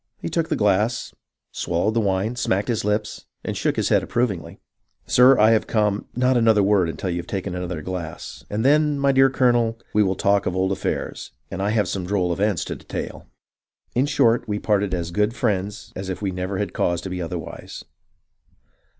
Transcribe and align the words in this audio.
He 0.17 0.29
took 0.29 0.49
the 0.49 0.55
glass, 0.55 1.13
swal 1.53 1.73
lowed 1.83 1.93
the 1.93 1.99
wine, 1.99 2.35
smacked 2.35 2.69
his 2.69 2.83
lips, 2.83 3.25
and 3.43 3.55
shook 3.55 3.75
his 3.75 3.89
head 3.89 4.01
approvingly. 4.01 4.59
"* 4.95 5.05
Sir, 5.05 5.37
I 5.37 5.51
come 5.59 6.07
—'"'Not 6.15 6.35
another 6.37 6.63
word 6.63 6.89
until 6.89 7.11
you 7.11 7.17
have 7.17 7.27
taken 7.27 7.53
another 7.53 7.83
glass, 7.83 8.43
and 8.49 8.65
then, 8.65 8.97
my 8.97 9.11
dear 9.11 9.29
Colonel, 9.29 9.77
we 9.93 10.01
will 10.01 10.15
talk 10.15 10.47
of 10.47 10.55
old 10.55 10.71
affairs, 10.71 11.33
and 11.51 11.61
I 11.61 11.69
have 11.69 11.87
some 11.87 12.07
droll 12.07 12.33
events 12.33 12.65
to 12.65 12.75
detail.'" 12.75 13.27
In 13.93 14.07
short, 14.07 14.47
we 14.47 14.57
parted 14.57 14.95
as 14.95 15.11
good 15.11 15.35
friends 15.35 15.93
as 15.95 16.09
if 16.09 16.19
we 16.19 16.31
never 16.31 16.57
had 16.57 16.73
cause 16.73 17.01
to 17.01 17.09
be 17.11 17.21
otherwise." 17.21 17.83